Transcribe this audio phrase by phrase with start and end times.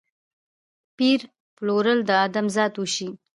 [0.97, 1.19] پېر
[1.57, 3.09] پلور د ادم ذات وشي